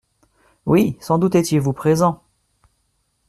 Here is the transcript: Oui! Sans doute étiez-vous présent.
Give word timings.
Oui! 0.65 0.97
Sans 0.99 1.19
doute 1.19 1.35
étiez-vous 1.35 1.73
présent. 1.73 2.23